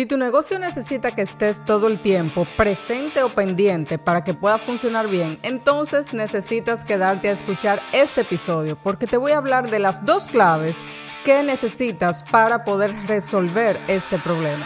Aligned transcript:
Si 0.00 0.06
tu 0.06 0.16
negocio 0.16 0.58
necesita 0.58 1.14
que 1.14 1.20
estés 1.20 1.62
todo 1.62 1.86
el 1.86 2.00
tiempo 2.00 2.46
presente 2.56 3.22
o 3.22 3.34
pendiente 3.34 3.98
para 3.98 4.24
que 4.24 4.32
pueda 4.32 4.56
funcionar 4.56 5.08
bien, 5.08 5.38
entonces 5.42 6.14
necesitas 6.14 6.84
quedarte 6.84 7.28
a 7.28 7.32
escuchar 7.32 7.82
este 7.92 8.22
episodio 8.22 8.78
porque 8.82 9.06
te 9.06 9.18
voy 9.18 9.32
a 9.32 9.36
hablar 9.36 9.68
de 9.68 9.78
las 9.78 10.06
dos 10.06 10.26
claves 10.26 10.78
que 11.22 11.42
necesitas 11.42 12.24
para 12.32 12.64
poder 12.64 12.94
resolver 13.08 13.78
este 13.88 14.16
problema. 14.16 14.64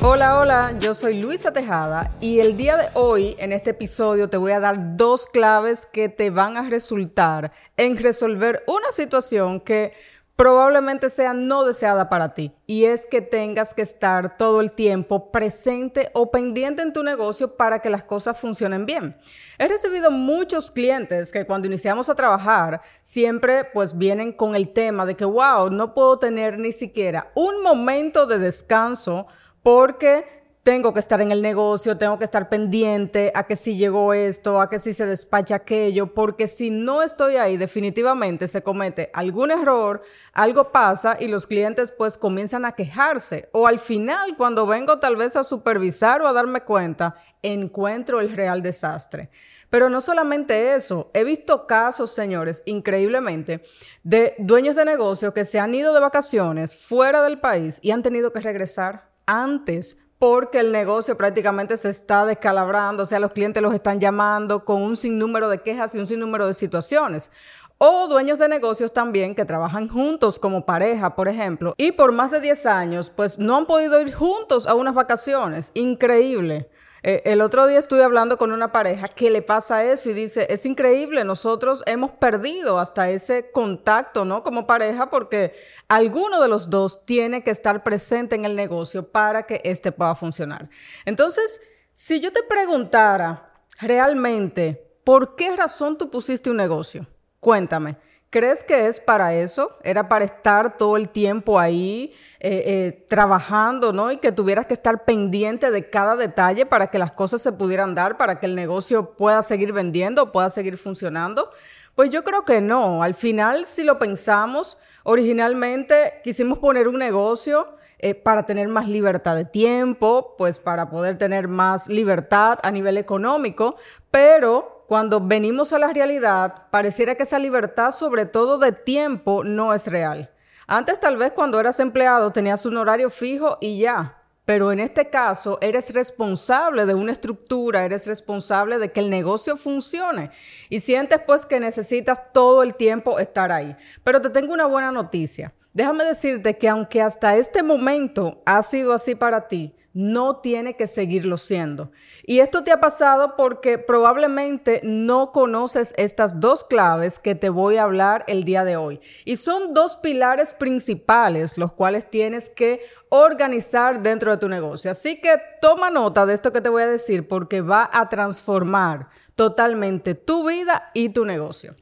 Hola, 0.00 0.38
hola, 0.38 0.76
yo 0.78 0.94
soy 0.94 1.20
Luisa 1.20 1.52
Tejada 1.52 2.10
y 2.20 2.38
el 2.38 2.56
día 2.56 2.76
de 2.76 2.90
hoy 2.94 3.34
en 3.38 3.52
este 3.52 3.70
episodio 3.70 4.30
te 4.30 4.36
voy 4.36 4.52
a 4.52 4.60
dar 4.60 4.96
dos 4.96 5.26
claves 5.26 5.84
que 5.86 6.08
te 6.08 6.30
van 6.30 6.56
a 6.56 6.68
resultar 6.68 7.50
en 7.76 7.96
resolver 7.96 8.62
una 8.68 8.92
situación 8.92 9.58
que 9.58 9.94
probablemente 10.36 11.10
sea 11.10 11.32
no 11.32 11.64
deseada 11.64 12.08
para 12.08 12.34
ti 12.34 12.52
y 12.66 12.86
es 12.86 13.06
que 13.06 13.20
tengas 13.20 13.72
que 13.72 13.82
estar 13.82 14.36
todo 14.36 14.60
el 14.60 14.72
tiempo 14.72 15.30
presente 15.30 16.10
o 16.12 16.30
pendiente 16.30 16.82
en 16.82 16.92
tu 16.92 17.02
negocio 17.04 17.56
para 17.56 17.80
que 17.80 17.90
las 17.90 18.04
cosas 18.04 18.38
funcionen 18.38 18.84
bien. 18.84 19.16
He 19.58 19.68
recibido 19.68 20.10
muchos 20.10 20.72
clientes 20.72 21.30
que 21.30 21.46
cuando 21.46 21.68
iniciamos 21.68 22.08
a 22.08 22.16
trabajar 22.16 22.82
siempre 23.02 23.64
pues 23.72 23.96
vienen 23.96 24.32
con 24.32 24.56
el 24.56 24.72
tema 24.72 25.06
de 25.06 25.14
que 25.14 25.24
wow, 25.24 25.70
no 25.70 25.94
puedo 25.94 26.18
tener 26.18 26.58
ni 26.58 26.72
siquiera 26.72 27.30
un 27.36 27.62
momento 27.62 28.26
de 28.26 28.38
descanso 28.38 29.28
porque 29.62 30.43
tengo 30.64 30.94
que 30.94 31.00
estar 31.00 31.20
en 31.20 31.30
el 31.30 31.42
negocio, 31.42 31.98
tengo 31.98 32.18
que 32.18 32.24
estar 32.24 32.48
pendiente 32.48 33.30
a 33.34 33.44
que 33.44 33.54
si 33.54 33.76
llegó 33.76 34.14
esto, 34.14 34.62
a 34.62 34.70
que 34.70 34.78
si 34.78 34.94
se 34.94 35.04
despacha 35.04 35.56
aquello, 35.56 36.14
porque 36.14 36.48
si 36.48 36.70
no 36.70 37.02
estoy 37.02 37.36
ahí, 37.36 37.58
definitivamente 37.58 38.48
se 38.48 38.62
comete 38.62 39.10
algún 39.12 39.50
error, 39.50 40.00
algo 40.32 40.72
pasa 40.72 41.18
y 41.20 41.28
los 41.28 41.46
clientes 41.46 41.92
pues 41.92 42.16
comienzan 42.16 42.64
a 42.64 42.72
quejarse. 42.72 43.50
O 43.52 43.66
al 43.66 43.78
final, 43.78 44.38
cuando 44.38 44.66
vengo 44.66 44.98
tal 44.98 45.16
vez 45.16 45.36
a 45.36 45.44
supervisar 45.44 46.22
o 46.22 46.26
a 46.26 46.32
darme 46.32 46.62
cuenta, 46.62 47.16
encuentro 47.42 48.20
el 48.20 48.34
real 48.34 48.62
desastre. 48.62 49.28
Pero 49.68 49.90
no 49.90 50.00
solamente 50.00 50.74
eso, 50.74 51.10
he 51.12 51.24
visto 51.24 51.66
casos, 51.66 52.14
señores, 52.14 52.62
increíblemente, 52.64 53.62
de 54.02 54.34
dueños 54.38 54.76
de 54.76 54.86
negocio 54.86 55.34
que 55.34 55.44
se 55.44 55.60
han 55.60 55.74
ido 55.74 55.92
de 55.92 56.00
vacaciones 56.00 56.74
fuera 56.74 57.22
del 57.22 57.38
país 57.38 57.80
y 57.82 57.90
han 57.90 58.02
tenido 58.02 58.32
que 58.32 58.40
regresar 58.40 59.10
antes 59.26 59.98
porque 60.24 60.60
el 60.60 60.72
negocio 60.72 61.18
prácticamente 61.18 61.76
se 61.76 61.90
está 61.90 62.24
descalabrando, 62.24 63.02
o 63.02 63.06
sea, 63.06 63.20
los 63.20 63.32
clientes 63.32 63.62
los 63.62 63.74
están 63.74 64.00
llamando 64.00 64.64
con 64.64 64.80
un 64.80 64.96
sinnúmero 64.96 65.50
de 65.50 65.58
quejas 65.58 65.94
y 65.94 65.98
un 65.98 66.06
sinnúmero 66.06 66.46
de 66.46 66.54
situaciones. 66.54 67.30
O 67.76 68.08
dueños 68.08 68.38
de 68.38 68.48
negocios 68.48 68.94
también 68.94 69.34
que 69.34 69.44
trabajan 69.44 69.86
juntos 69.86 70.38
como 70.38 70.64
pareja, 70.64 71.14
por 71.14 71.28
ejemplo, 71.28 71.74
y 71.76 71.92
por 71.92 72.12
más 72.12 72.30
de 72.30 72.40
10 72.40 72.64
años, 72.64 73.12
pues 73.14 73.38
no 73.38 73.54
han 73.54 73.66
podido 73.66 74.00
ir 74.00 74.14
juntos 74.14 74.66
a 74.66 74.72
unas 74.72 74.94
vacaciones. 74.94 75.70
Increíble. 75.74 76.70
Eh, 77.06 77.20
el 77.26 77.42
otro 77.42 77.66
día 77.66 77.78
estuve 77.78 78.02
hablando 78.02 78.38
con 78.38 78.50
una 78.50 78.72
pareja 78.72 79.08
que 79.08 79.30
le 79.30 79.42
pasa 79.42 79.84
eso 79.84 80.08
y 80.08 80.14
dice, 80.14 80.46
es 80.48 80.64
increíble, 80.64 81.22
nosotros 81.22 81.82
hemos 81.84 82.12
perdido 82.12 82.78
hasta 82.78 83.10
ese 83.10 83.50
contacto, 83.50 84.24
¿no? 84.24 84.42
Como 84.42 84.66
pareja 84.66 85.10
porque 85.10 85.52
alguno 85.86 86.40
de 86.40 86.48
los 86.48 86.70
dos 86.70 87.04
tiene 87.04 87.44
que 87.44 87.50
estar 87.50 87.82
presente 87.82 88.36
en 88.36 88.46
el 88.46 88.54
negocio 88.54 89.12
para 89.12 89.42
que 89.42 89.60
éste 89.64 89.92
pueda 89.92 90.14
funcionar. 90.14 90.70
Entonces, 91.04 91.60
si 91.92 92.20
yo 92.20 92.32
te 92.32 92.42
preguntara 92.42 93.52
realmente, 93.78 94.98
¿por 95.04 95.36
qué 95.36 95.54
razón 95.54 95.98
tú 95.98 96.10
pusiste 96.10 96.48
un 96.48 96.56
negocio? 96.56 97.06
Cuéntame. 97.38 97.98
¿Crees 98.34 98.64
que 98.64 98.88
es 98.88 98.98
para 98.98 99.32
eso? 99.32 99.78
¿Era 99.84 100.08
para 100.08 100.24
estar 100.24 100.76
todo 100.76 100.96
el 100.96 101.08
tiempo 101.08 101.60
ahí 101.60 102.12
eh, 102.40 102.64
eh, 102.66 103.06
trabajando, 103.06 103.92
¿no? 103.92 104.10
Y 104.10 104.16
que 104.16 104.32
tuvieras 104.32 104.66
que 104.66 104.74
estar 104.74 105.04
pendiente 105.04 105.70
de 105.70 105.88
cada 105.88 106.16
detalle 106.16 106.66
para 106.66 106.88
que 106.88 106.98
las 106.98 107.12
cosas 107.12 107.42
se 107.42 107.52
pudieran 107.52 107.94
dar, 107.94 108.16
para 108.16 108.40
que 108.40 108.46
el 108.46 108.56
negocio 108.56 109.14
pueda 109.14 109.40
seguir 109.42 109.72
vendiendo, 109.72 110.32
pueda 110.32 110.50
seguir 110.50 110.78
funcionando. 110.78 111.52
Pues 111.94 112.10
yo 112.10 112.24
creo 112.24 112.44
que 112.44 112.60
no. 112.60 113.04
Al 113.04 113.14
final, 113.14 113.66
si 113.66 113.84
lo 113.84 114.00
pensamos, 114.00 114.78
originalmente 115.04 116.20
quisimos 116.24 116.58
poner 116.58 116.88
un 116.88 116.98
negocio 116.98 117.76
eh, 118.00 118.16
para 118.16 118.46
tener 118.46 118.66
más 118.66 118.88
libertad 118.88 119.36
de 119.36 119.44
tiempo, 119.44 120.34
pues 120.36 120.58
para 120.58 120.90
poder 120.90 121.18
tener 121.18 121.46
más 121.46 121.86
libertad 121.86 122.58
a 122.64 122.72
nivel 122.72 122.98
económico, 122.98 123.76
pero 124.10 124.73
cuando 124.86 125.20
venimos 125.20 125.72
a 125.72 125.78
la 125.78 125.92
realidad, 125.92 126.68
pareciera 126.70 127.14
que 127.14 127.22
esa 127.22 127.38
libertad, 127.38 127.92
sobre 127.92 128.26
todo 128.26 128.58
de 128.58 128.72
tiempo, 128.72 129.44
no 129.44 129.72
es 129.72 129.86
real. 129.86 130.30
Antes 130.66 131.00
tal 131.00 131.16
vez 131.16 131.32
cuando 131.32 131.60
eras 131.60 131.80
empleado 131.80 132.32
tenías 132.32 132.64
un 132.64 132.76
horario 132.76 133.10
fijo 133.10 133.58
y 133.60 133.78
ya, 133.78 134.22
pero 134.44 134.72
en 134.72 134.80
este 134.80 135.08
caso 135.08 135.58
eres 135.60 135.92
responsable 135.92 136.86
de 136.86 136.94
una 136.94 137.12
estructura, 137.12 137.84
eres 137.84 138.06
responsable 138.06 138.78
de 138.78 138.92
que 138.92 139.00
el 139.00 139.10
negocio 139.10 139.56
funcione 139.56 140.30
y 140.68 140.80
sientes 140.80 141.20
pues 141.26 141.46
que 141.46 141.60
necesitas 141.60 142.32
todo 142.32 142.62
el 142.62 142.74
tiempo 142.74 143.18
estar 143.18 143.52
ahí. 143.52 143.76
Pero 144.02 144.20
te 144.20 144.30
tengo 144.30 144.52
una 144.52 144.66
buena 144.66 144.92
noticia. 144.92 145.54
Déjame 145.72 146.04
decirte 146.04 146.56
que 146.56 146.68
aunque 146.68 147.02
hasta 147.02 147.36
este 147.36 147.62
momento 147.62 148.42
ha 148.46 148.62
sido 148.62 148.92
así 148.92 149.14
para 149.14 149.48
ti, 149.48 149.74
no 149.94 150.38
tiene 150.38 150.76
que 150.76 150.86
seguirlo 150.86 151.36
siendo. 151.36 151.92
Y 152.24 152.40
esto 152.40 152.64
te 152.64 152.72
ha 152.72 152.80
pasado 152.80 153.36
porque 153.36 153.78
probablemente 153.78 154.80
no 154.82 155.30
conoces 155.32 155.94
estas 155.96 156.40
dos 156.40 156.64
claves 156.64 157.18
que 157.18 157.34
te 157.34 157.48
voy 157.48 157.76
a 157.76 157.84
hablar 157.84 158.24
el 158.26 158.44
día 158.44 158.64
de 158.64 158.76
hoy. 158.76 159.00
Y 159.24 159.36
son 159.36 159.72
dos 159.72 159.96
pilares 159.96 160.52
principales 160.52 161.56
los 161.56 161.72
cuales 161.72 162.10
tienes 162.10 162.50
que 162.50 162.82
organizar 163.08 164.02
dentro 164.02 164.32
de 164.32 164.38
tu 164.38 164.48
negocio. 164.48 164.90
Así 164.90 165.20
que 165.20 165.40
toma 165.62 165.90
nota 165.90 166.26
de 166.26 166.34
esto 166.34 166.52
que 166.52 166.60
te 166.60 166.68
voy 166.68 166.82
a 166.82 166.88
decir 166.88 167.28
porque 167.28 167.60
va 167.60 167.88
a 167.92 168.08
transformar 168.08 169.08
totalmente 169.36 170.16
tu 170.16 170.46
vida 170.46 170.90
y 170.92 171.10
tu 171.10 171.24
negocio. 171.24 171.74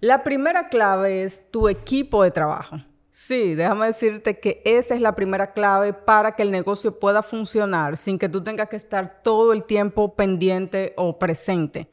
La 0.00 0.24
primera 0.24 0.68
clave 0.68 1.22
es 1.22 1.50
tu 1.50 1.68
equipo 1.68 2.24
de 2.24 2.32
trabajo. 2.32 2.78
Sí, 3.10 3.56
déjame 3.56 3.86
decirte 3.86 4.38
que 4.38 4.62
esa 4.64 4.94
es 4.94 5.00
la 5.00 5.16
primera 5.16 5.52
clave 5.52 5.92
para 5.92 6.36
que 6.36 6.42
el 6.42 6.52
negocio 6.52 7.00
pueda 7.00 7.22
funcionar 7.22 7.96
sin 7.96 8.18
que 8.18 8.28
tú 8.28 8.42
tengas 8.44 8.68
que 8.68 8.76
estar 8.76 9.22
todo 9.24 9.52
el 9.52 9.64
tiempo 9.64 10.14
pendiente 10.14 10.94
o 10.96 11.18
presente. 11.18 11.90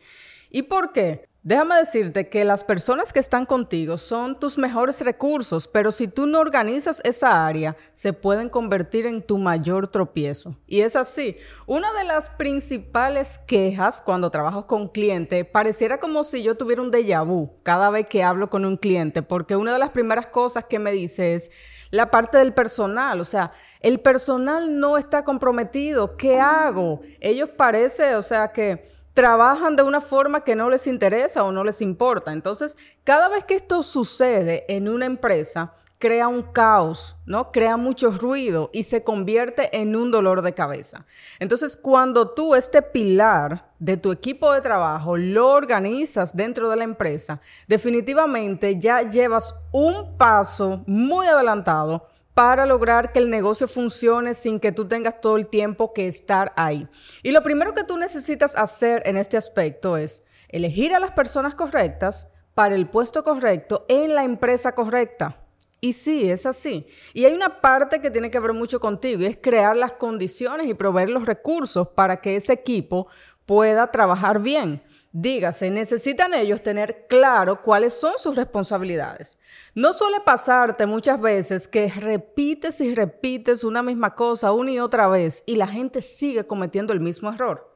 ¿Y 0.52 0.64
por 0.64 0.92
qué? 0.94 1.28
Déjame 1.48 1.78
decirte 1.78 2.28
que 2.28 2.44
las 2.44 2.66
personas 2.66 3.14
que 3.14 3.22
están 3.22 3.46
contigo 3.46 3.96
son 3.98 4.38
tus 4.38 4.58
mejores 4.58 5.00
recursos, 5.00 5.66
pero 5.66 5.94
si 5.94 6.10
tú 6.10 6.26
no 6.28 6.42
organizas 6.42 7.00
esa 7.06 7.48
área, 7.48 7.78
se 7.94 8.12
pueden 8.12 8.50
convertir 8.50 9.06
en 9.06 9.22
tu 9.22 9.38
mayor 9.38 9.88
tropiezo. 9.88 10.58
Y 10.68 10.82
es 10.82 10.98
así. 10.98 11.38
Una 11.66 11.94
de 11.94 12.04
las 12.04 12.30
principales 12.32 13.40
quejas 13.48 14.02
cuando 14.02 14.30
trabajo 14.30 14.68
con 14.68 14.90
cliente 14.90 15.46
pareciera 15.46 16.02
como 16.02 16.26
si 16.26 16.44
yo 16.44 16.58
tuviera 16.58 16.82
un 16.82 16.92
déjà 16.92 17.26
vu 17.26 17.54
cada 17.64 17.92
vez 17.92 18.08
que 18.08 18.24
hablo 18.24 18.50
con 18.50 18.66
un 18.66 18.76
cliente, 18.76 19.22
porque 19.22 19.56
una 19.56 19.72
de 19.72 19.80
las 19.80 19.92
primeras 19.92 20.28
cosas 20.28 20.66
que 20.66 20.80
me 20.80 20.92
dice 20.92 21.36
es 21.36 21.50
la 21.92 22.12
parte 22.12 22.40
del 22.40 22.54
personal, 22.54 23.22
o 23.22 23.26
sea, 23.26 23.54
el 23.80 24.02
personal 24.02 24.82
no 24.82 24.98
está 24.98 25.24
comprometido, 25.24 26.18
¿qué 26.18 26.42
hago? 26.42 27.00
Ellos 27.22 27.48
parece, 27.56 28.16
o 28.16 28.22
sea, 28.22 28.50
que 28.50 28.97
trabajan 29.18 29.76
de 29.76 29.82
una 29.82 30.00
forma 30.00 30.44
que 30.44 30.56
no 30.56 30.70
les 30.70 30.86
interesa 30.86 31.44
o 31.44 31.52
no 31.52 31.64
les 31.64 31.82
importa. 31.82 32.32
Entonces, 32.32 32.78
cada 33.04 33.30
vez 33.30 33.46
que 33.46 33.56
esto 33.56 33.82
sucede 33.82 34.64
en 34.68 34.88
una 34.88 35.08
empresa, 35.08 35.74
crea 35.98 36.28
un 36.28 36.44
caos, 36.44 37.16
¿no? 37.26 37.52
Crea 37.52 37.78
mucho 37.78 38.12
ruido 38.12 38.70
y 38.74 38.84
se 38.84 39.04
convierte 39.04 39.76
en 39.76 39.96
un 39.96 40.12
dolor 40.12 40.44
de 40.44 40.54
cabeza. 40.54 41.08
Entonces, 41.40 41.76
cuando 41.76 42.30
tú 42.30 42.54
este 42.54 42.84
pilar 42.84 43.72
de 43.80 43.98
tu 43.98 44.12
equipo 44.12 44.54
de 44.54 44.62
trabajo 44.62 45.18
lo 45.18 45.48
organizas 45.48 46.36
dentro 46.36 46.70
de 46.70 46.76
la 46.76 46.84
empresa, 46.84 47.42
definitivamente 47.68 48.78
ya 48.78 49.02
llevas 49.02 49.56
un 49.72 50.16
paso 50.20 50.84
muy 50.86 51.26
adelantado 51.26 52.06
para 52.38 52.68
lograr 52.68 53.14
que 53.14 53.18
el 53.18 53.32
negocio 53.32 53.68
funcione 53.68 54.36
sin 54.36 54.60
que 54.60 54.72
tú 54.72 54.88
tengas 54.88 55.20
todo 55.22 55.38
el 55.38 55.48
tiempo 55.48 55.92
que 55.92 56.08
estar 56.08 56.54
ahí. 56.56 56.88
Y 57.24 57.32
lo 57.32 57.42
primero 57.42 57.74
que 57.74 57.84
tú 57.84 57.98
necesitas 57.98 58.56
hacer 58.56 59.02
en 59.08 59.18
este 59.18 59.38
aspecto 59.38 59.98
es 59.98 60.22
elegir 60.48 60.94
a 60.94 61.00
las 61.00 61.14
personas 61.14 61.56
correctas 61.56 62.32
para 62.54 62.76
el 62.76 62.88
puesto 62.88 63.24
correcto 63.24 63.88
en 63.90 64.14
la 64.14 64.24
empresa 64.24 64.76
correcta. 64.76 65.48
Y 65.82 65.94
sí, 65.94 66.30
es 66.30 66.46
así. 66.46 66.86
Y 67.16 67.26
hay 67.26 67.34
una 67.34 67.60
parte 67.60 68.02
que 68.02 68.12
tiene 68.12 68.30
que 68.30 68.40
ver 68.40 68.54
mucho 68.54 68.80
contigo 68.80 69.24
y 69.24 69.26
es 69.26 69.40
crear 69.42 69.76
las 69.76 69.94
condiciones 69.94 70.68
y 70.68 70.76
proveer 70.76 71.10
los 71.10 71.26
recursos 71.26 71.88
para 71.88 72.22
que 72.22 72.36
ese 72.36 72.54
equipo 72.54 73.08
pueda 73.48 73.90
trabajar 73.90 74.42
bien. 74.42 74.84
Dígase, 75.14 75.72
necesitan 75.72 76.34
ellos 76.34 76.62
tener 76.62 77.08
claro 77.08 77.62
cuáles 77.62 77.94
son 77.94 78.14
sus 78.18 78.36
responsabilidades. 78.36 79.38
No 79.74 79.94
suele 79.94 80.20
pasarte 80.20 80.86
muchas 80.86 81.20
veces 81.22 81.68
que 81.68 81.90
repites 81.90 82.82
y 82.82 82.94
repites 82.94 83.64
una 83.64 83.82
misma 83.82 84.16
cosa 84.16 84.52
una 84.52 84.72
y 84.72 84.80
otra 84.80 85.08
vez 85.08 85.44
y 85.46 85.56
la 85.56 85.68
gente 85.68 86.02
sigue 86.02 86.46
cometiendo 86.46 86.94
el 86.94 87.00
mismo 87.00 87.32
error, 87.32 87.74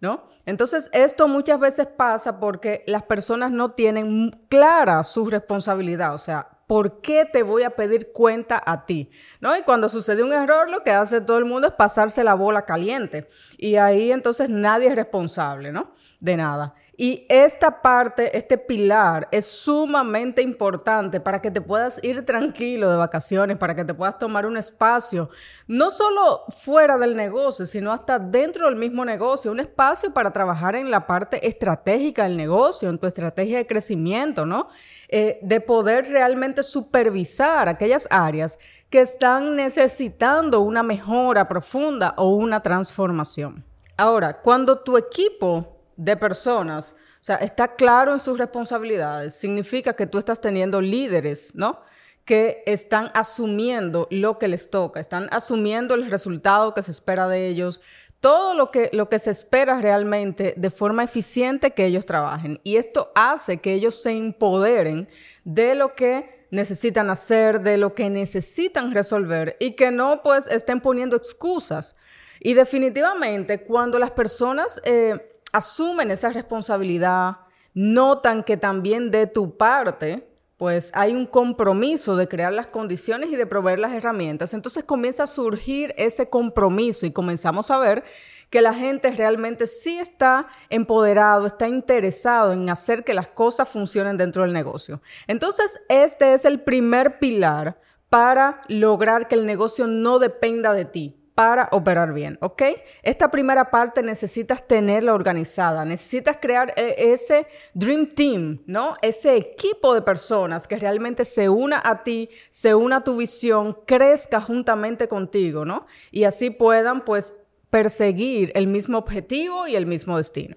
¿no? 0.00 0.28
Entonces, 0.46 0.90
esto 0.92 1.26
muchas 1.26 1.58
veces 1.58 1.86
pasa 1.86 2.38
porque 2.38 2.84
las 2.86 3.02
personas 3.02 3.50
no 3.50 3.72
tienen 3.72 4.30
clara 4.48 5.02
su 5.04 5.30
responsabilidad, 5.30 6.14
o 6.14 6.18
sea, 6.18 6.53
¿por 6.74 7.00
qué 7.00 7.24
te 7.24 7.44
voy 7.44 7.62
a 7.62 7.70
pedir 7.70 8.10
cuenta 8.10 8.60
a 8.66 8.84
ti? 8.84 9.08
¿No? 9.40 9.56
Y 9.56 9.62
cuando 9.62 9.88
sucede 9.88 10.24
un 10.24 10.32
error, 10.32 10.68
lo 10.68 10.82
que 10.82 10.90
hace 10.90 11.20
todo 11.20 11.38
el 11.38 11.44
mundo 11.44 11.68
es 11.68 11.74
pasarse 11.74 12.24
la 12.24 12.34
bola 12.34 12.62
caliente. 12.62 13.28
Y 13.56 13.76
ahí 13.76 14.10
entonces 14.10 14.50
nadie 14.50 14.88
es 14.88 14.96
responsable, 14.96 15.70
¿no? 15.70 15.92
De 16.18 16.36
nada. 16.36 16.74
Y 16.96 17.26
esta 17.28 17.82
parte, 17.82 18.36
este 18.36 18.56
pilar 18.56 19.26
es 19.32 19.46
sumamente 19.46 20.42
importante 20.42 21.18
para 21.18 21.42
que 21.42 21.50
te 21.50 21.60
puedas 21.60 22.02
ir 22.04 22.24
tranquilo 22.24 22.88
de 22.88 22.96
vacaciones, 22.96 23.58
para 23.58 23.74
que 23.74 23.84
te 23.84 23.94
puedas 23.94 24.16
tomar 24.18 24.46
un 24.46 24.56
espacio, 24.56 25.28
no 25.66 25.90
solo 25.90 26.44
fuera 26.56 26.96
del 26.96 27.16
negocio, 27.16 27.66
sino 27.66 27.92
hasta 27.92 28.20
dentro 28.20 28.66
del 28.66 28.76
mismo 28.76 29.04
negocio, 29.04 29.50
un 29.50 29.58
espacio 29.58 30.14
para 30.14 30.32
trabajar 30.32 30.76
en 30.76 30.90
la 30.90 31.06
parte 31.06 31.46
estratégica 31.48 32.24
del 32.24 32.36
negocio, 32.36 32.88
en 32.88 32.98
tu 32.98 33.08
estrategia 33.08 33.58
de 33.58 33.66
crecimiento, 33.66 34.46
¿no? 34.46 34.68
Eh, 35.08 35.40
de 35.42 35.60
poder 35.60 36.08
realmente 36.08 36.62
supervisar 36.62 37.68
aquellas 37.68 38.06
áreas 38.10 38.56
que 38.88 39.00
están 39.00 39.56
necesitando 39.56 40.60
una 40.60 40.84
mejora 40.84 41.48
profunda 41.48 42.14
o 42.16 42.28
una 42.28 42.62
transformación. 42.62 43.64
Ahora, 43.96 44.40
cuando 44.40 44.78
tu 44.78 44.96
equipo 44.96 45.73
de 45.96 46.16
personas, 46.16 46.94
o 47.24 47.24
sea, 47.24 47.36
está 47.36 47.74
claro 47.74 48.12
en 48.12 48.20
sus 48.20 48.38
responsabilidades, 48.38 49.34
significa 49.34 49.94
que 49.94 50.06
tú 50.06 50.18
estás 50.18 50.40
teniendo 50.40 50.80
líderes, 50.80 51.54
¿no? 51.54 51.80
Que 52.24 52.62
están 52.66 53.10
asumiendo 53.14 54.06
lo 54.10 54.38
que 54.38 54.48
les 54.48 54.68
toca, 54.70 55.00
están 55.00 55.28
asumiendo 55.30 55.94
el 55.94 56.10
resultado 56.10 56.74
que 56.74 56.82
se 56.82 56.90
espera 56.90 57.26
de 57.28 57.48
ellos, 57.48 57.80
todo 58.20 58.54
lo 58.54 58.70
que, 58.70 58.90
lo 58.92 59.08
que 59.08 59.18
se 59.18 59.30
espera 59.30 59.80
realmente 59.80 60.54
de 60.56 60.70
forma 60.70 61.04
eficiente 61.04 61.72
que 61.72 61.86
ellos 61.86 62.06
trabajen. 62.06 62.60
Y 62.62 62.76
esto 62.76 63.12
hace 63.14 63.58
que 63.58 63.74
ellos 63.74 64.02
se 64.02 64.12
empoderen 64.12 65.08
de 65.44 65.74
lo 65.74 65.94
que 65.94 66.46
necesitan 66.50 67.10
hacer, 67.10 67.60
de 67.60 67.76
lo 67.76 67.94
que 67.94 68.08
necesitan 68.10 68.92
resolver 68.92 69.56
y 69.60 69.72
que 69.72 69.90
no 69.90 70.22
pues 70.22 70.46
estén 70.46 70.80
poniendo 70.80 71.16
excusas. 71.16 71.96
Y 72.40 72.52
definitivamente 72.52 73.62
cuando 73.62 73.98
las 73.98 74.10
personas... 74.10 74.80
Eh, 74.84 75.30
asumen 75.54 76.10
esa 76.10 76.30
responsabilidad, 76.30 77.36
notan 77.74 78.42
que 78.42 78.56
también 78.56 79.12
de 79.12 79.28
tu 79.28 79.56
parte, 79.56 80.28
pues 80.56 80.90
hay 80.94 81.12
un 81.12 81.26
compromiso 81.26 82.16
de 82.16 82.26
crear 82.26 82.52
las 82.52 82.66
condiciones 82.66 83.30
y 83.30 83.36
de 83.36 83.46
proveer 83.46 83.78
las 83.78 83.92
herramientas. 83.92 84.52
Entonces 84.52 84.82
comienza 84.82 85.22
a 85.22 85.28
surgir 85.28 85.94
ese 85.96 86.28
compromiso 86.28 87.06
y 87.06 87.12
comenzamos 87.12 87.70
a 87.70 87.78
ver 87.78 88.02
que 88.50 88.60
la 88.62 88.74
gente 88.74 89.12
realmente 89.12 89.68
sí 89.68 89.96
está 89.96 90.48
empoderado, 90.70 91.46
está 91.46 91.68
interesado 91.68 92.52
en 92.52 92.68
hacer 92.68 93.04
que 93.04 93.14
las 93.14 93.28
cosas 93.28 93.68
funcionen 93.68 94.16
dentro 94.16 94.42
del 94.42 94.52
negocio. 94.52 95.02
Entonces, 95.28 95.80
este 95.88 96.34
es 96.34 96.44
el 96.44 96.60
primer 96.60 97.20
pilar 97.20 97.80
para 98.08 98.62
lograr 98.68 99.28
que 99.28 99.36
el 99.36 99.46
negocio 99.46 99.86
no 99.86 100.18
dependa 100.18 100.72
de 100.72 100.84
ti 100.84 101.23
para 101.34 101.68
operar 101.72 102.12
bien, 102.12 102.38
¿ok? 102.40 102.62
Esta 103.02 103.30
primera 103.30 103.70
parte 103.70 104.02
necesitas 104.02 104.66
tenerla 104.66 105.14
organizada, 105.14 105.84
necesitas 105.84 106.38
crear 106.40 106.72
eh, 106.76 106.94
ese 106.96 107.48
Dream 107.74 108.14
Team, 108.14 108.62
¿no? 108.66 108.96
Ese 109.02 109.34
equipo 109.36 109.94
de 109.94 110.02
personas 110.02 110.68
que 110.68 110.76
realmente 110.76 111.24
se 111.24 111.48
una 111.48 111.82
a 111.84 112.04
ti, 112.04 112.30
se 112.50 112.74
una 112.74 112.96
a 112.96 113.04
tu 113.04 113.16
visión, 113.16 113.76
crezca 113.84 114.40
juntamente 114.40 115.08
contigo, 115.08 115.64
¿no? 115.64 115.86
Y 116.12 116.24
así 116.24 116.50
puedan, 116.50 117.04
pues, 117.04 117.34
perseguir 117.68 118.52
el 118.54 118.68
mismo 118.68 118.98
objetivo 118.98 119.66
y 119.66 119.74
el 119.74 119.86
mismo 119.86 120.16
destino. 120.16 120.54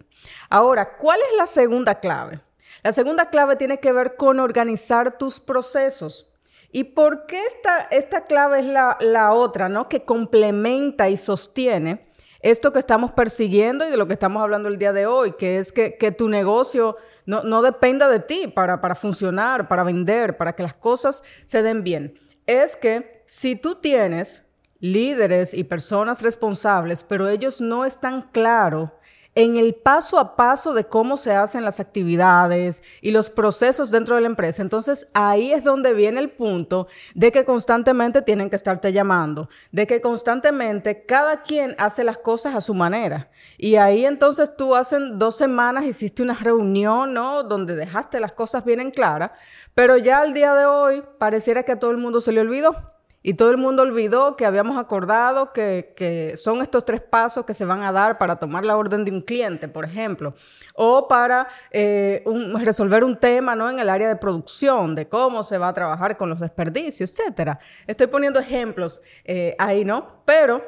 Ahora, 0.52 0.98
¿cuál 0.98 1.20
es 1.32 1.38
la 1.38 1.48
segunda 1.48 2.00
clave? 2.00 2.42
La 2.84 2.92
segunda 2.92 3.32
clave 3.32 3.56
tiene 3.56 3.80
que 3.80 3.92
ver 3.92 4.16
con 4.16 4.40
organizar 4.40 5.18
tus 5.18 5.40
procesos. 5.40 6.27
¿Y 6.72 6.86
por 6.86 7.26
qué 7.26 7.46
esta, 7.46 7.88
esta 7.92 8.26
clave 8.26 8.60
es 8.60 8.66
la, 8.66 9.34
otra, 9.34 9.70
¿no? 9.70 9.88
Que 9.88 10.04
complementa 10.04 11.10
y 11.10 11.18
sostiene 11.18 12.08
esto 12.42 12.72
que 12.72 12.80
estamos 12.80 13.12
persiguiendo 13.14 13.86
y 13.86 13.90
de 13.90 13.98
lo 13.98 14.08
que 14.08 14.14
estamos 14.14 14.44
hablando 14.44 14.70
el 14.70 14.78
día 14.78 14.94
de 14.94 15.08
hoy, 15.08 15.34
que 15.34 15.58
es 15.58 15.72
que, 15.72 16.16
tu 16.18 16.30
negocio 16.30 16.96
no, 17.26 17.62
dependa 17.62 18.08
de 18.10 18.20
ti 18.20 18.48
para, 18.48 18.80
para 18.80 18.96
funcionar, 18.96 19.68
para 19.68 19.84
vender, 19.84 20.38
para 20.38 20.54
que 20.54 20.64
las 20.64 20.76
cosas 20.76 21.24
se 21.46 21.64
den 21.64 21.84
bien. 21.84 22.20
Es 22.46 22.76
que 22.76 23.24
si 23.26 23.56
tú 23.56 23.76
tienes 23.76 24.48
líderes 24.80 25.54
y 25.54 25.64
personas 25.64 26.22
responsables, 26.22 27.04
pero 27.04 27.28
ellos 27.28 27.60
no 27.60 27.86
están 27.86 28.30
claros 28.32 28.92
en 29.38 29.56
el 29.56 29.76
paso 29.76 30.18
a 30.18 30.36
paso 30.36 30.74
de 30.74 30.86
cómo 30.86 31.16
se 31.16 31.32
hacen 31.32 31.64
las 31.64 31.80
actividades 31.80 32.82
y 33.02 33.12
los 33.12 33.30
procesos 33.30 33.92
dentro 33.92 34.16
de 34.16 34.22
la 34.22 34.28
empresa. 34.28 34.64
Entonces 34.64 35.10
ahí 35.14 35.52
es 35.52 35.64
donde 35.64 35.94
viene 35.94 36.20
el 36.20 36.32
punto 36.32 36.88
de 37.14 37.32
que 37.32 37.46
constantemente 37.46 38.24
tienen 38.24 38.50
que 38.50 38.56
estarte 38.56 38.92
llamando, 38.94 39.48
de 39.72 39.86
que 39.86 40.02
constantemente 40.02 41.06
cada 41.06 41.44
quien 41.44 41.76
hace 41.78 42.04
las 42.04 42.18
cosas 42.18 42.56
a 42.56 42.62
su 42.62 42.74
manera. 42.74 43.30
Y 43.60 43.76
ahí 43.76 44.08
entonces 44.08 44.58
tú 44.58 44.74
hace 44.74 44.98
dos 45.14 45.38
semanas 45.38 45.86
hiciste 45.86 46.24
una 46.24 46.34
reunión, 46.34 47.14
¿no? 47.14 47.44
Donde 47.44 47.76
dejaste 47.76 48.20
las 48.20 48.32
cosas 48.32 48.66
bien 48.66 48.80
en 48.80 48.90
claras, 48.90 49.30
pero 49.76 49.98
ya 49.98 50.22
al 50.22 50.34
día 50.34 50.56
de 50.56 50.66
hoy 50.66 51.04
pareciera 51.20 51.62
que 51.62 51.74
a 51.74 51.80
todo 51.80 51.92
el 51.92 51.98
mundo 51.98 52.22
se 52.22 52.32
le 52.32 52.42
olvidó. 52.42 52.97
Y 53.28 53.34
todo 53.34 53.52
el 53.52 53.58
mundo 53.58 53.84
olvidó 53.84 54.38
que 54.38 54.46
habíamos 54.46 54.78
acordado 54.78 55.52
que, 55.52 56.34
son 56.38 56.62
estos 56.62 56.86
tres 56.86 57.02
pasos 57.02 57.44
que 57.44 57.54
se 57.54 57.66
van 57.66 57.84
a 57.84 57.92
dar 57.92 58.18
para 58.18 58.38
tomar 58.38 58.64
la 58.64 58.78
orden 58.78 59.04
de 59.04 59.12
un 59.12 59.20
cliente, 59.20 59.68
por 59.68 59.84
ejemplo, 59.84 60.34
o 60.76 61.10
para 61.10 61.50
eh, 61.72 62.24
resolver 62.62 63.04
un 63.04 63.18
tema 63.18 63.54
¿no? 63.54 63.70
en 63.70 63.80
el 63.80 63.90
área 63.90 64.08
de 64.08 64.16
producción, 64.16 64.96
de 64.96 65.10
cómo 65.10 65.44
se 65.44 65.58
va 65.58 65.68
a 65.68 65.74
trabajar 65.74 66.16
con 66.16 66.30
los 66.30 66.40
desperdicios, 66.40 67.14
etc. 67.20 67.58
Estoy 67.86 68.08
poniendo 68.08 68.40
ejemplos 68.40 69.02
eh, 69.26 69.58
ahí, 69.60 69.84
¿no? 69.84 70.22
Pero, 70.24 70.64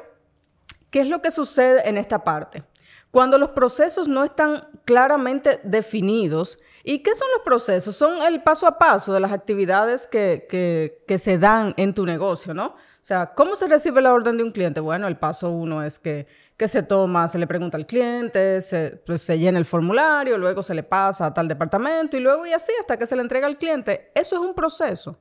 ¿qué 0.90 1.00
es 1.00 1.08
lo 1.08 1.22
que 1.22 1.30
sucede 1.30 1.88
en 1.88 1.96
esta 1.96 2.24
parte? 2.24 2.62
Cuando 3.10 3.38
los 3.38 3.52
procesos 3.52 4.06
no 4.06 4.22
están 4.22 4.68
claramente 4.84 5.60
definidos, 5.62 6.58
¿Y 6.82 7.00
qué 7.00 7.14
son 7.14 7.28
los 7.34 7.42
procesos? 7.44 7.94
Son 7.94 8.22
el 8.22 8.42
paso 8.42 8.66
a 8.66 8.78
paso 8.78 9.12
de 9.12 9.20
las 9.20 9.32
actividades 9.32 10.06
que, 10.06 11.04
se 11.18 11.38
dan 11.38 11.74
en 11.76 11.94
tu 11.94 12.06
negocio, 12.06 12.54
¿no? 12.54 12.66
O 12.66 13.04
sea, 13.04 13.34
¿cómo 13.34 13.56
se 13.56 13.66
recibe 13.66 14.02
la 14.02 14.12
orden 14.12 14.36
de 14.36 14.42
un 14.42 14.52
cliente? 14.52 14.80
Bueno, 14.80 15.06
el 15.06 15.16
paso 15.16 15.50
uno 15.50 15.82
es 15.82 15.98
que, 15.98 16.26
se 16.58 16.82
toma, 16.82 17.26
se 17.28 17.38
le 17.38 17.46
pregunta 17.46 17.78
al 17.78 17.86
cliente, 17.86 18.60
se, 18.60 19.02
pues, 19.06 19.22
se 19.22 19.38
llena 19.38 19.58
el 19.58 19.64
formulario, 19.64 20.36
luego 20.36 20.62
se 20.62 20.74
le 20.74 20.82
pasa 20.82 21.26
a 21.26 21.34
tal 21.34 21.48
departamento 21.48 22.18
y 22.18 22.20
luego 22.20 22.44
y 22.44 22.52
así 22.52 22.70
hasta 22.78 22.98
que 22.98 23.06
se 23.06 23.16
le 23.16 23.22
entrega 23.22 23.46
al 23.46 23.56
cliente. 23.56 24.12
Eso 24.14 24.36
es 24.36 24.42
un 24.42 24.54
proceso, 24.54 25.18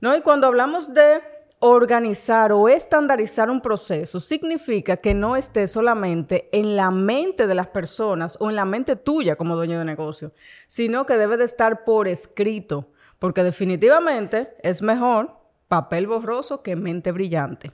¿no? 0.00 0.16
Y 0.16 0.22
cuando 0.22 0.48
hablamos 0.48 0.92
de 0.92 1.20
organizar 1.64 2.50
o 2.50 2.68
estandarizar 2.68 3.48
un 3.48 3.60
proceso 3.60 4.18
significa 4.18 4.96
que 4.96 5.14
no 5.14 5.36
esté 5.36 5.68
solamente 5.68 6.48
en 6.50 6.74
la 6.74 6.90
mente 6.90 7.46
de 7.46 7.54
las 7.54 7.68
personas 7.68 8.36
o 8.40 8.50
en 8.50 8.56
la 8.56 8.64
mente 8.64 8.96
tuya 8.96 9.36
como 9.36 9.54
dueño 9.54 9.78
de 9.78 9.84
negocio, 9.84 10.32
sino 10.66 11.06
que 11.06 11.16
debe 11.16 11.36
de 11.36 11.44
estar 11.44 11.84
por 11.84 12.08
escrito, 12.08 12.90
porque 13.20 13.44
definitivamente 13.44 14.56
es 14.64 14.82
mejor 14.82 15.36
papel 15.68 16.08
borroso 16.08 16.64
que 16.64 16.74
mente 16.74 17.12
brillante. 17.12 17.70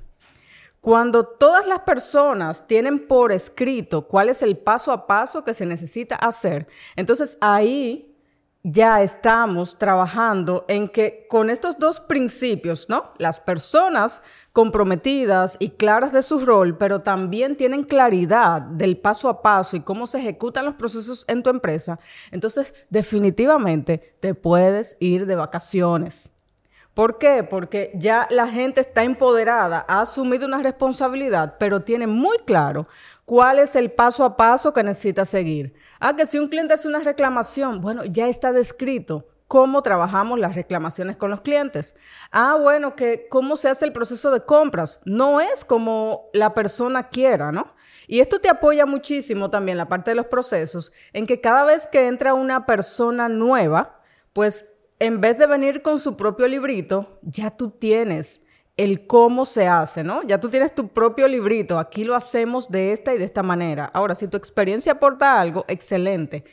Cuando 0.83 1.25
todas 1.25 1.67
las 1.67 1.81
personas 1.81 2.67
tienen 2.67 3.09
por 3.09 3.33
escrito 3.33 4.07
cuál 4.07 4.29
es 4.29 4.43
el 4.43 4.59
paso 4.59 4.93
a 4.93 5.07
paso 5.07 5.45
que 5.45 5.55
se 5.55 5.65
necesita 5.65 6.15
hacer, 6.15 6.69
entonces 6.95 7.39
ahí 7.41 8.08
ya 8.71 9.03
estamos 9.03 9.79
trabajando 9.79 10.67
en 10.69 10.89
que 10.89 11.27
con 11.31 11.49
estos 11.49 11.79
dos 11.79 12.01
principios, 12.01 12.87
¿no? 12.89 13.13
Las 13.17 13.41
personas 13.41 14.21
comprometidas 14.53 15.57
y 15.59 15.71
claras 15.71 16.13
de 16.13 16.23
su 16.23 16.45
rol, 16.45 16.77
pero 16.77 17.01
también 17.01 17.57
tienen 17.57 17.83
claridad 17.83 18.61
del 18.61 18.99
paso 18.99 19.31
a 19.31 19.41
paso 19.41 19.77
y 19.77 19.81
cómo 19.81 20.07
se 20.07 20.19
ejecutan 20.19 20.67
los 20.67 20.75
procesos 20.75 21.25
en 21.29 21.43
tu 21.43 21.49
empresa, 21.49 21.99
entonces 22.31 22.75
definitivamente 22.91 24.17
te 24.21 24.35
puedes 24.35 24.97
ir 25.01 25.25
de 25.25 25.37
vacaciones. 25.37 26.33
¿Por 26.93 27.19
qué? 27.19 27.45
Porque 27.45 27.93
ya 27.95 28.27
la 28.29 28.49
gente 28.49 28.81
está 28.81 29.05
empoderada, 29.05 29.87
ha 29.89 30.01
asumido 30.01 30.47
una 30.47 30.61
responsabilidad, 30.61 31.55
pero 31.59 31.83
tiene 31.83 32.09
muy 32.09 32.37
claro 32.39 32.89
cuál 33.29 33.59
es 33.59 33.77
el 33.77 33.93
paso 33.93 34.25
a 34.25 34.39
paso 34.39 34.73
que 34.73 34.83
necesita 34.83 35.27
seguir. 35.27 35.75
Ah, 36.01 36.17
que 36.17 36.25
si 36.25 36.39
un 36.39 36.49
cliente 36.49 36.73
hace 36.73 36.89
una 36.89 37.01
reclamación, 37.01 37.83
bueno, 37.83 38.07
ya 38.07 38.27
está 38.27 38.53
descrito 38.53 39.29
cómo 39.47 39.83
trabajamos 39.83 40.39
las 40.39 40.57
reclamaciones 40.57 41.19
con 41.19 41.31
los 41.31 41.43
clientes. 41.43 41.95
Ah, 42.33 42.57
bueno, 42.59 42.97
que 42.97 43.29
cómo 43.29 43.59
se 43.59 43.69
hace 43.69 43.85
el 43.85 43.93
proceso 43.93 44.31
de 44.31 44.41
compras. 44.41 45.03
No 45.05 45.43
es 45.43 45.67
como 45.67 46.31
la 46.33 46.55
persona 46.55 47.11
quiera, 47.11 47.53
¿no? 47.53 47.75
Y 48.07 48.21
esto 48.21 48.41
te 48.41 48.49
apoya 48.49 48.87
muchísimo 48.87 49.51
también 49.51 49.77
la 49.77 49.91
parte 49.91 50.13
de 50.13 50.15
los 50.15 50.27
procesos, 50.27 50.95
en 51.13 51.27
que 51.27 51.43
cada 51.43 51.65
vez 51.65 51.87
que 51.87 52.07
entra 52.07 52.33
una 52.33 52.65
persona 52.65 53.29
nueva, 53.29 54.01
pues 54.33 54.73
en 55.01 55.21
vez 55.21 55.37
de 55.37 55.47
venir 55.47 55.83
con 55.83 55.99
su 55.99 56.17
propio 56.17 56.49
librito, 56.49 57.19
ya 57.21 57.51
tú 57.51 57.69
tienes 57.69 58.41
el 58.79 59.07
cómo 59.07 59.45
se 59.45 59.67
hace, 59.69 60.03
¿no? 60.05 60.23
Ya 60.23 60.41
tú 60.41 60.49
tienes 60.49 60.75
tu 60.75 60.89
propio 60.89 61.29
librito, 61.29 61.79
aquí 61.79 62.05
lo 62.05 62.15
hacemos 62.15 62.71
de 62.71 62.93
esta 62.93 63.15
y 63.15 63.19
de 63.19 63.25
esta 63.27 63.43
manera. 63.43 63.91
Ahora, 63.93 64.15
si 64.15 64.29
tu 64.29 64.39
experiencia 64.39 64.93
aporta 64.93 65.39
algo, 65.41 65.67
excelente. 65.69 66.45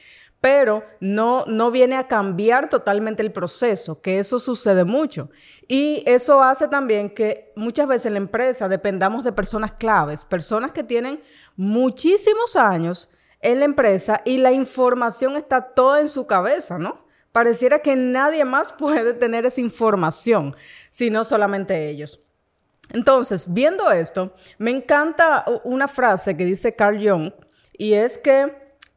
pero 0.42 0.84
no, 1.00 1.44
no 1.48 1.72
viene 1.72 1.96
a 1.96 2.08
cambiar 2.08 2.70
totalmente 2.70 3.24
el 3.24 3.32
proceso, 3.32 4.02
que 4.02 4.20
eso 4.20 4.40
sucede 4.40 4.84
mucho. 4.84 5.30
Y 5.68 6.04
eso 6.06 6.44
hace 6.44 6.68
también 6.68 7.10
que 7.10 7.52
muchas 7.56 7.88
veces 7.88 8.08
en 8.08 8.14
la 8.14 8.20
empresa 8.20 8.68
dependamos 8.70 9.24
de 9.24 9.32
personas 9.32 9.74
claves, 9.74 10.24
personas 10.24 10.72
que 10.72 10.84
tienen 10.84 11.22
muchísimos 11.56 12.56
años 12.56 13.10
en 13.42 13.60
la 13.60 13.66
empresa 13.66 14.22
y 14.24 14.38
la 14.38 14.52
información 14.52 15.36
está 15.36 15.62
toda 15.62 16.02
en 16.02 16.10
su 16.10 16.28
cabeza, 16.28 16.78
¿no? 16.78 17.05
Pareciera 17.36 17.80
que 17.80 17.98
nadie 17.98 18.46
más 18.46 18.72
puede 18.78 19.14
tener 19.14 19.46
esa 19.46 19.60
información, 19.60 20.56
sino 20.90 21.26
solamente 21.26 21.90
ellos. 21.90 22.26
Entonces, 22.94 23.54
viendo 23.54 23.92
esto, 23.92 24.34
me 24.58 24.72
encanta 24.72 25.44
una 25.66 25.90
frase 25.90 26.38
que 26.38 26.46
dice 26.46 26.78
Carl 26.78 26.98
Jung 26.98 27.34
y 27.74 27.96
es 27.96 28.18
que 28.18 28.56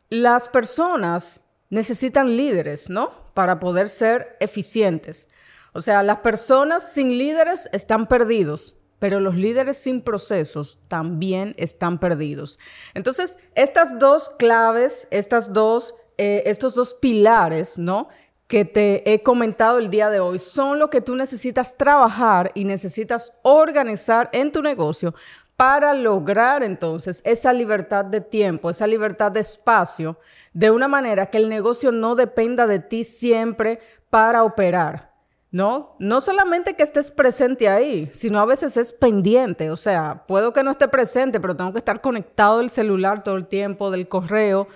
las 0.09 0.47
personas 0.47 1.41
necesitan 1.69 2.37
líderes, 2.37 2.89
¿no? 2.89 3.11
Para 3.35 3.59
poder 3.59 3.89
ser 3.89 4.37
eficientes. 4.39 5.27
O 5.73 5.81
sea, 5.81 6.05
las 6.05 6.19
personas 6.19 6.93
sin 6.93 7.19
líderes 7.19 7.69
están 7.73 8.07
perdidos, 8.07 8.77
pero 9.01 9.19
los 9.19 9.35
líderes 9.35 9.79
sin 9.79 10.01
procesos 10.01 10.85
también 10.87 11.57
están 11.59 11.99
perdidos. 11.99 12.61
Entonces, 12.95 13.39
estas 13.57 13.99
dos 13.99 14.31
claves, 14.39 15.09
estas 15.11 15.53
dos, 15.53 15.97
eh, 16.19 16.45
estos 16.47 16.77
dos 16.77 16.95
pilares, 16.95 17.79
¿no? 17.79 18.09
Que 18.49 18.65
te 18.65 19.13
he 19.13 19.23
comentado 19.23 19.79
el 19.79 19.91
día 19.91 20.11
de 20.11 20.21
hoy 20.21 20.39
son 20.39 20.79
lo 20.79 20.89
que 20.91 21.03
tú 21.03 21.15
necesitas 21.15 21.77
trabajar 21.77 22.51
y 22.55 22.65
necesitas 22.65 23.35
organizar 23.43 24.31
en 24.33 24.51
tu 24.51 24.63
negocio 24.63 25.15
para 25.59 25.93
lograr 25.93 26.63
entonces 26.63 27.21
esa 27.25 27.53
libertad 27.53 28.07
de 28.07 28.23
tiempo, 28.23 28.71
esa 28.71 28.87
libertad 28.87 29.33
de 29.33 29.41
espacio, 29.41 30.19
de 30.55 30.71
una 30.71 30.89
manera 30.89 31.27
que 31.27 31.37
el 31.37 31.49
negocio 31.49 31.93
no 31.93 32.15
dependa 32.15 32.67
de 32.67 32.79
ti 32.79 33.05
siempre 33.05 33.81
para 34.09 34.45
operar. 34.45 35.09
¿No? 35.51 35.97
No 35.99 36.21
solamente 36.21 36.75
que 36.75 36.83
estés 36.83 37.11
presente 37.11 37.71
ahí, 37.71 38.11
sino 38.13 38.39
a 38.39 38.45
veces 38.45 38.77
es 38.77 38.93
pendiente. 38.93 39.71
O 39.71 39.77
sea, 39.77 40.25
puedo 40.29 40.53
que 40.53 40.63
no 40.63 40.71
esté 40.71 40.89
presente, 40.89 41.41
pero 41.41 41.57
tengo 41.57 41.73
que 41.73 41.79
estar 41.79 42.03
conectado 42.03 42.59
del 42.59 42.69
celular 42.69 43.25
todo 43.25 43.37
el 43.37 43.47
tiempo, 43.47 43.91
del 43.91 44.09
correo, 44.09 44.69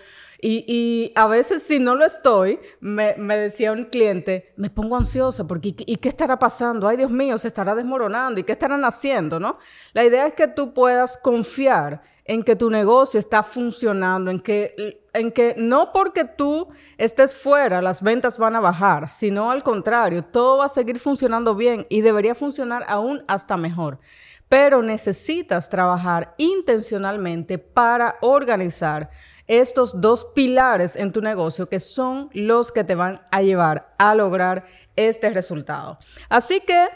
y, 0.44 1.12
a 1.14 1.28
veces 1.28 1.62
si 1.62 1.78
no 1.78 1.94
lo 1.94 2.04
estoy, 2.04 2.58
me, 2.80 3.14
decía 3.14 3.70
un 3.70 3.84
cliente, 3.84 4.52
me 4.56 4.70
pongo 4.70 4.96
ansiosa 4.96 5.46
porque 5.46 5.68
¿y, 5.78 5.96
qué 5.96 6.08
estará 6.08 6.40
pasando? 6.40 6.88
Ay 6.88 6.96
Dios 6.96 7.12
mío, 7.12 7.38
se 7.38 7.46
estará 7.46 7.76
desmoronando 7.76 8.40
y 8.40 8.42
qué 8.42 8.50
estarán 8.50 8.84
haciendo, 8.84 9.38
¿no? 9.38 9.58
La 9.92 10.04
idea 10.04 10.26
es 10.26 10.32
que 10.32 10.48
tú 10.48 10.74
puedas 10.74 11.16
confiar 11.16 12.02
en 12.24 12.42
que 12.42 12.56
tu 12.56 12.70
negocio 12.70 13.20
está 13.20 13.44
funcionando, 13.44 14.32
en 14.32 14.40
que, 14.40 15.04
en 15.12 15.30
que 15.30 15.54
no 15.56 15.92
porque 15.92 16.24
tú 16.24 16.68
estés 16.98 17.36
fuera 17.36 17.80
las 17.80 18.02
ventas 18.02 18.36
van 18.36 18.56
a 18.56 18.60
bajar, 18.60 19.10
sino 19.10 19.52
al 19.52 19.62
contrario, 19.62 20.24
todo 20.24 20.58
va 20.58 20.64
a 20.64 20.68
seguir 20.68 20.98
funcionando 20.98 21.54
bien 21.54 21.86
y 21.88 22.00
debería 22.00 22.34
funcionar 22.34 22.84
aún 22.88 23.24
hasta 23.28 23.56
mejor. 23.56 24.00
Pero 24.52 24.82
necesitas 24.82 25.70
trabajar 25.70 26.34
intencionalmente 26.36 27.56
para 27.56 28.18
organizar 28.20 29.08
estos 29.46 29.98
dos 30.02 30.26
pilares 30.26 30.94
en 30.94 31.10
tu 31.10 31.22
negocio 31.22 31.70
que 31.70 31.80
son 31.80 32.28
los 32.34 32.70
que 32.70 32.84
te 32.84 32.94
van 32.94 33.22
a 33.30 33.40
llevar 33.40 33.94
a 33.96 34.14
lograr 34.14 34.66
este 34.94 35.30
resultado. 35.30 35.98
Así 36.28 36.60
que 36.60 36.86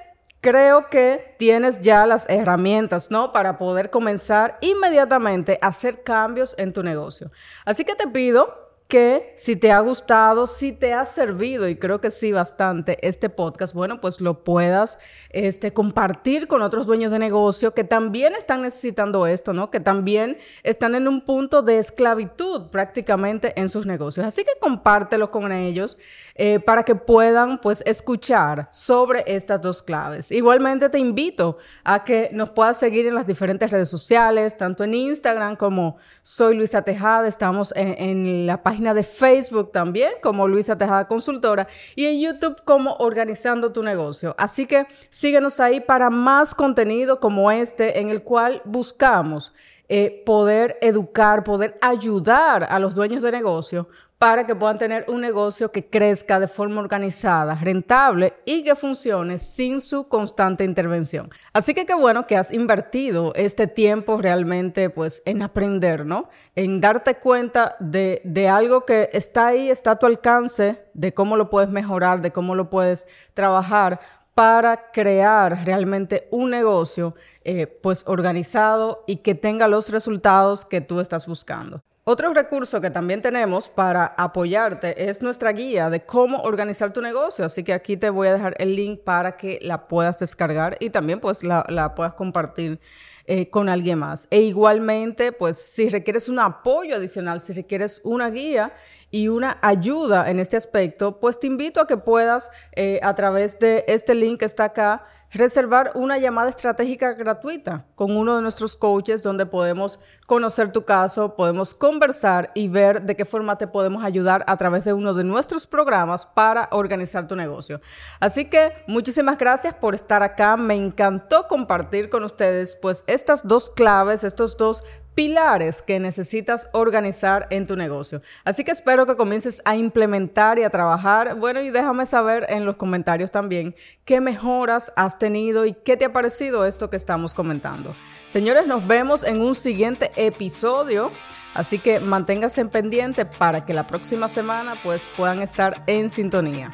creo 0.42 0.90
que 0.90 1.34
tienes 1.38 1.80
ya 1.80 2.04
las 2.04 2.28
herramientas, 2.28 3.10
¿no? 3.10 3.32
Para 3.32 3.56
poder 3.56 3.88
comenzar 3.88 4.58
inmediatamente 4.60 5.58
a 5.62 5.68
hacer 5.68 6.02
cambios 6.02 6.54
en 6.58 6.75
tu 6.75 6.82
negocio. 6.82 7.32
Así 7.64 7.86
que 7.86 7.94
te 7.94 8.06
pido 8.06 8.65
que 8.88 9.34
si 9.36 9.56
te 9.56 9.72
ha 9.72 9.80
gustado, 9.80 10.46
si 10.46 10.70
te 10.72 10.94
ha 10.94 11.04
servido, 11.06 11.68
y 11.68 11.76
creo 11.76 12.00
que 12.00 12.12
sí 12.12 12.30
bastante, 12.30 12.98
este 13.06 13.28
podcast, 13.28 13.74
bueno, 13.74 14.00
pues 14.00 14.20
lo 14.20 14.44
puedas 14.44 14.98
este, 15.30 15.72
compartir 15.72 16.46
con 16.46 16.62
otros 16.62 16.86
dueños 16.86 17.10
de 17.10 17.18
negocio 17.18 17.74
que 17.74 17.82
también 17.82 18.34
están 18.34 18.62
necesitando 18.62 19.26
esto, 19.26 19.52
¿no? 19.52 19.70
Que 19.70 19.80
también 19.80 20.38
están 20.62 20.94
en 20.94 21.08
un 21.08 21.22
punto 21.22 21.62
de 21.62 21.78
esclavitud 21.78 22.68
prácticamente 22.70 23.52
en 23.60 23.68
sus 23.68 23.86
negocios. 23.86 24.24
Así 24.24 24.44
que 24.44 24.52
compártelo 24.60 25.32
con 25.32 25.50
ellos 25.50 25.98
eh, 26.36 26.60
para 26.60 26.84
que 26.84 26.94
puedan, 26.94 27.60
pues, 27.60 27.82
escuchar 27.86 28.68
sobre 28.70 29.24
estas 29.26 29.60
dos 29.62 29.82
claves. 29.82 30.30
Igualmente 30.30 30.88
te 30.90 30.98
invito 30.98 31.58
a 31.82 32.04
que 32.04 32.30
nos 32.32 32.50
puedas 32.50 32.78
seguir 32.78 33.06
en 33.08 33.16
las 33.16 33.26
diferentes 33.26 33.68
redes 33.68 33.88
sociales, 33.88 34.56
tanto 34.56 34.84
en 34.84 34.94
Instagram 34.94 35.56
como 35.56 35.96
soy 36.22 36.54
Luisa 36.54 36.82
Tejada, 36.82 37.26
estamos 37.26 37.72
en, 37.74 37.96
en 37.98 38.46
la 38.46 38.62
página 38.62 38.75
de 38.95 39.02
Facebook 39.02 39.73
también 39.73 40.12
como 40.23 40.47
Luisa 40.47 40.76
Tejada 40.76 41.09
Consultora 41.09 41.66
y 41.95 42.06
en 42.06 42.21
YouTube 42.21 42.62
como 42.64 42.95
Organizando 42.99 43.73
tu 43.73 43.83
negocio. 43.83 44.35
Así 44.38 44.66
que 44.66 44.87
síguenos 45.11 45.61
ahí 45.61 45.80
para 45.80 46.11
más 46.11 46.54
contenido 46.54 47.18
como 47.18 47.50
este 47.50 48.00
en 48.00 48.11
el 48.11 48.23
cual 48.23 48.62
buscamos 48.64 49.52
eh, 49.88 50.23
poder 50.26 50.78
educar, 50.83 51.45
poder 51.45 51.78
ayudar 51.80 52.66
a 52.68 52.78
los 52.78 52.95
dueños 52.95 53.23
de 53.23 53.33
negocio 53.33 53.88
para 54.18 54.46
que 54.46 54.54
puedan 54.54 54.78
tener 54.78 55.04
un 55.08 55.20
negocio 55.20 55.70
que 55.70 55.88
crezca 55.90 56.40
de 56.40 56.49
forma 56.49 56.80
organizada, 56.80 57.54
rentable 57.54 58.32
y 58.46 58.64
que 58.64 58.75
funcione 58.75 59.38
sin 59.38 59.82
su 59.82 60.08
constante 60.08 60.64
intervención. 60.64 61.30
Así 61.52 61.75
que 61.75 61.85
qué 61.85 61.94
bueno 61.94 62.26
que 62.26 62.37
has 62.37 62.50
invertido 62.50 63.32
este 63.35 63.66
tiempo 63.66 64.20
realmente 64.20 64.88
pues 64.88 65.23
en 65.26 65.42
aprender, 65.42 66.06
¿no? 66.06 66.30
En 66.54 66.80
darte 66.80 67.16
cuenta 67.16 67.76
de, 67.78 68.49
algo 68.50 68.87
que 68.87 69.11
está 69.12 69.49
ahí, 69.49 69.68
está 69.68 69.92
a 69.92 69.99
tu 69.99 70.06
alcance, 70.06 70.82
de 70.94 71.12
cómo 71.12 71.37
lo 71.37 71.50
puedes 71.50 71.68
mejorar, 71.68 72.23
de 72.23 72.32
cómo 72.32 72.54
lo 72.54 72.70
puedes 72.70 73.06
trabajar 73.35 74.00
para 74.35 74.90
crear 74.92 75.64
realmente 75.64 76.28
un 76.30 76.50
negocio 76.50 77.14
eh, 77.44 77.66
pues 77.66 78.02
organizado 78.06 79.04
y 79.06 79.16
que 79.16 79.35
tenga 79.35 79.68
los 79.68 79.90
resultados 79.90 80.64
que 80.64 80.80
tú 80.80 81.00
estás 81.00 81.26
buscando. 81.26 81.82
Otro 82.08 82.32
recurso 82.32 82.80
que 82.80 82.90
también 82.90 83.20
tenemos 83.20 83.68
para 83.68 84.06
apoyarte 84.06 85.10
es 85.10 85.22
nuestra 85.22 85.50
guía 85.50 85.90
de 85.90 86.06
cómo 86.06 86.38
organizar 86.42 86.92
tu 86.92 87.02
negocio. 87.02 87.44
Así 87.44 87.64
que 87.64 87.72
aquí 87.72 87.96
te 87.96 88.10
voy 88.10 88.28
a 88.28 88.34
dejar 88.34 88.54
el 88.60 88.76
link 88.76 89.00
para 89.00 89.36
que 89.36 89.58
la 89.60 89.88
puedas 89.88 90.16
descargar 90.16 90.76
y 90.78 90.90
también 90.90 91.18
pues 91.18 91.42
la, 91.42 91.94
puedas 91.96 92.12
compartir 92.12 92.78
eh, 93.25 93.50
con 93.50 93.68
alguien 93.68 93.98
más. 93.98 94.28
E 94.30 94.42
igualmente, 94.42 95.32
pues 95.32 95.58
si 95.58 95.88
requieres 95.88 96.28
un 96.28 96.38
apoyo 96.38 96.94
adicional, 96.94 97.40
si 97.40 97.52
requieres 97.54 98.00
una 98.04 98.30
guía 98.30 98.72
y 99.10 99.26
una 99.26 99.58
ayuda 99.60 100.30
en 100.30 100.38
este 100.38 100.56
aspecto, 100.56 101.18
pues 101.18 101.40
te 101.40 101.48
invito 101.48 101.80
a 101.80 101.88
que 101.88 101.96
puedas 101.96 102.52
eh, 102.76 103.00
a 103.02 103.16
través 103.16 103.58
de 103.58 103.84
este 103.88 104.14
link 104.14 104.38
que 104.38 104.44
está 104.44 104.62
acá 104.62 105.04
reservar 105.30 105.92
una 105.95 106.18
llamada 106.18 106.50
estratégica 106.50 107.12
gratuita 107.12 107.87
con 107.95 108.16
uno 108.16 108.37
de 108.37 108.42
nuestros 108.42 108.76
coaches 108.76 109.23
donde 109.23 109.47
podemos 109.47 109.99
conocer 110.26 110.73
tu 110.73 110.85
caso, 110.85 111.35
podemos 111.37 111.75
conversar 111.75 112.50
y 112.54 112.68
ver 112.68 113.02
de 113.02 113.16
qué 113.16 113.25
forma 113.25 113.59
te 113.59 113.66
podemos 113.66 114.04
ayudar 114.04 114.45
a 114.47 114.56
través 114.56 114.85
de 114.85 114.92
uno 114.92 115.14
de 115.14 115.25
nuestros 115.25 115.66
programas 115.66 116.26
para 116.26 116.68
organizar 116.73 117.28
tu 117.28 117.37
negocio. 117.37 117.80
Así 118.21 118.47
que 118.47 118.73
muchísimas 118.87 119.38
gracias 119.38 119.75
por 119.75 119.95
estar 119.95 120.23
acá. 120.23 120.56
Me 120.56 120.75
encantó 120.75 121.49
compartir 121.49 122.09
con 122.09 122.25
ustedes 122.25 122.76
pues 122.80 123.04
estas 123.06 123.47
dos 123.47 123.71
claves, 123.71 124.25
estos 124.25 124.56
dos 124.56 124.85
pilares 125.16 125.82
que 125.82 125.99
necesitas 125.99 126.68
organizar 126.73 127.49
en 127.50 127.66
tu 127.66 127.75
negocio. 127.75 128.23
Así 128.44 128.62
que 128.62 128.70
espero 128.70 129.06
que 129.06 129.16
comiences 129.16 129.62
a 129.64 129.75
implementar 129.75 130.58
y 130.61 130.62
a 130.62 130.70
trabajar. 130.70 131.35
Bueno, 131.37 131.61
y 131.62 131.70
déjame 131.70 132.06
saber 132.06 132.46
en 132.50 132.66
los 132.66 132.76
comentarios 132.76 133.30
también 133.32 133.75
qué 134.04 134.20
mejoras 134.20 134.92
has 134.94 135.18
tenido 135.18 135.64
y 135.64 135.73
qué 135.73 135.96
te 135.96 136.04
ha 136.04 136.12
parecido 136.12 136.66
esto 136.66 136.90
que 136.90 136.96
estamos 136.96 137.32
comentando. 137.35 137.94
Señores, 138.26 138.66
nos 138.66 138.87
vemos 138.87 139.25
en 139.25 139.40
un 139.40 139.54
siguiente 139.54 140.12
episodio. 140.14 141.11
Así 141.54 141.78
que 141.78 141.99
manténgase 141.99 142.61
en 142.61 142.68
pendiente 142.68 143.25
para 143.25 143.64
que 143.64 143.73
la 143.73 143.87
próxima 143.87 144.28
semana 144.28 144.75
pues 144.85 145.08
puedan 145.16 145.40
estar 145.40 145.82
en 145.87 146.11
sintonía. 146.11 146.70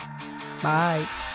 Bye. 0.61 1.32